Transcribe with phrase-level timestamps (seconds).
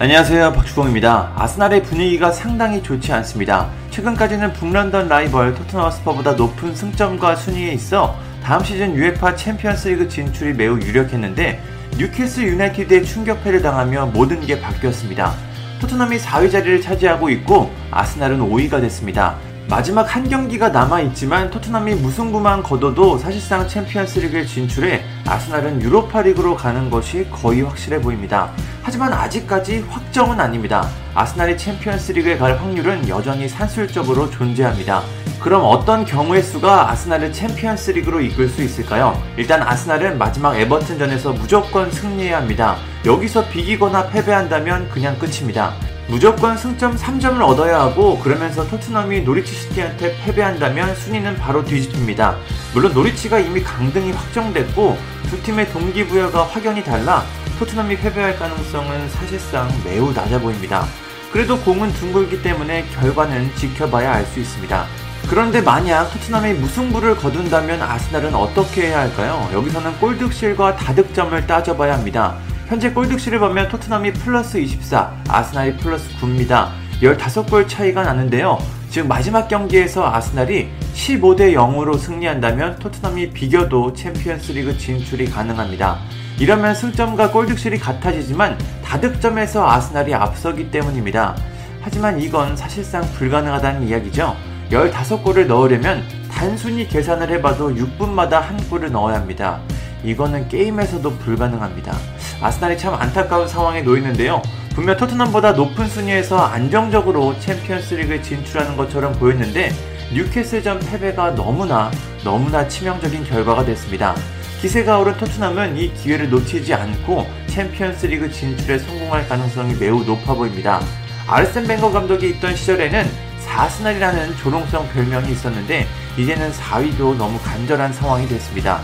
[0.00, 1.32] 안녕하세요 박주공입니다.
[1.34, 3.68] 아스날의 분위기가 상당히 좋지 않습니다.
[3.90, 10.78] 최근까지는 북런던 라이벌 토트넘 스퍼보다 높은 승점과 순위에 있어 다음 시즌 UEFA 챔피언스리그 진출이 매우
[10.78, 11.60] 유력했는데
[11.98, 15.34] 뉴캐슬 유나이티드에 충격패를 당하며 모든 게 바뀌었습니다.
[15.80, 19.36] 토트넘이 4위 자리를 차지하고 있고 아스날은 5위가 됐습니다.
[19.68, 27.60] 마지막 한 경기가 남아있지만 토트넘이 무승부만 거둬도 사실상 챔피언스리그에 진출해 아스날은 유로파리그로 가는 것이 거의
[27.60, 28.50] 확실해 보입니다.
[28.82, 30.88] 하지만 아직까지 확정은 아닙니다.
[31.14, 35.02] 아스날이 챔피언스리그에 갈 확률은 여전히 산술적으로 존재합니다.
[35.38, 39.22] 그럼 어떤 경우의 수가 아스날을 챔피언스리그로 이끌 수 있을까요?
[39.36, 42.78] 일단 아스날은 마지막 에버튼전에서 무조건 승리해야 합니다.
[43.04, 45.74] 여기서 비기거나 패배한다면 그냥 끝입니다.
[46.08, 52.36] 무조건 승점 3점을 얻어야 하고 그러면서 토트넘이 노리치 시티한테 패배한다면 순위는 바로 뒤집힙니다.
[52.72, 54.96] 물론 노리치가 이미 강등이 확정됐고
[55.28, 57.24] 두 팀의 동기부여가 확연히 달라
[57.58, 60.86] 토트넘이 패배할 가능성은 사실상 매우 낮아 보입니다.
[61.30, 64.86] 그래도 공은 둥글기 때문에 결과는 지켜봐야 알 수 있습니다.
[65.28, 69.46] 그런데 만약 토트넘이 무승부를 거둔다면 아스날은 어떻게 해야 할까요?
[69.52, 72.36] 여기서는 골득실과 다득점을 따져봐야 합니다.
[72.68, 76.68] 현재 골득실을 보면 토트넘이 플러스 24, 아스날이 플러스 9입니다.
[77.00, 78.58] 15골 차이가 나는데요.
[78.90, 85.98] 즉 마지막 경기에서 아스날이 15대 0으로 승리한다면 토트넘이 비겨도 챔피언스리그 진출이 가능합니다.
[86.38, 91.36] 이러면 승점과 골득실이 같아지지만 다득점에서 아스날이 앞서기 때문입니다.
[91.80, 94.36] 하지만 이건 사실상 불가능하다는 이야기죠.
[94.70, 99.58] 15골을 넣으려면 단순히 계산을 해봐도 6분마다 한 골을 넣어야 합니다.
[100.04, 101.96] 이거는 게임에서도 불가능합니다.
[102.40, 104.42] 아스날이 참 안타까운 상황에 놓이는데요.
[104.74, 109.72] 분명 토트넘보다 높은 순위에서 안정적으로 챔피언스리그에 진출하는 것처럼 보였는데
[110.14, 111.90] 뉴캐슬전 패배가 너무나
[112.22, 114.14] 너무나 치명적인 결과가 됐습니다.
[114.60, 120.80] 기세가 오른 토트넘은 이 기회를 놓치지 않고 챔피언스리그 진출에 성공할 가능성이 매우 높아 보입니다.
[121.26, 123.06] 아르센 벵거 감독이 있던 시절에는
[123.40, 125.86] 사스날이라는 조롱성 별명이 있었는데
[126.16, 128.80] 이제는 4위도 너무 간절한 상황이 됐습니다.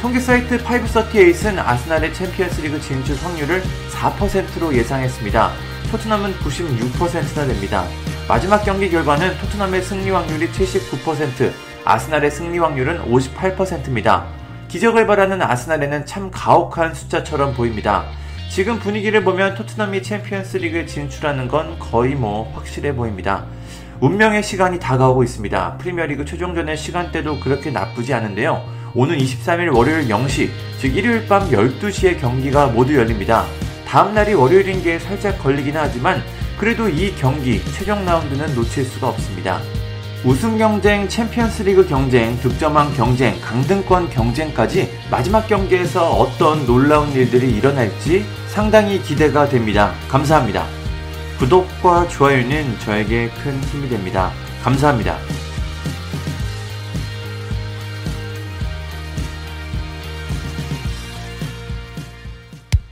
[0.00, 3.60] 통계 사이트 538은 아스날의 챔피언스리그 진출 확률을
[3.90, 5.52] 4%로 예상했습니다.
[5.90, 7.84] 토트넘은 96%나 됩니다.
[8.28, 11.50] 마지막 경기 결과는 토트넘의 승리 확률이 79%,
[11.84, 14.28] 아스날의 승리 확률은 58%입니다.
[14.68, 18.04] 기적을 바라는 아스날에는 참 가혹한 숫자처럼 보입니다.
[18.48, 23.46] 지금 분위기를 보면 토트넘이 챔피언스 리그에 진출하는 건 거의 뭐 확실해 보입니다.
[23.98, 25.78] 운명의 시간이 다가오고 있습니다.
[25.78, 28.77] 프리미어리그 최종전의 시간대도 그렇게 나쁘지 않은데요.
[28.94, 30.50] 오는 23일 월요일 0시,
[30.80, 33.44] 즉 일요일 밤 12시에 경기가 모두 열립니다.
[33.86, 36.22] 다음 날이 월요일인 게 살짝 걸리긴 하지만
[36.58, 39.60] 그래도 이 경기 최종 라운드는 놓칠 수가 없습니다.
[40.24, 48.26] 우승 경쟁, 챔피언스 리그 경쟁, 득점왕 경쟁, 강등권 경쟁까지 마지막 경기에서 어떤 놀라운 일들이 일어날지
[48.48, 49.94] 상당히 기대가 됩니다.
[50.08, 50.66] 감사합니다.
[51.38, 54.32] 구독과 좋아요는 저에게 큰 힘이 됩니다.
[54.64, 55.16] 감사합니다.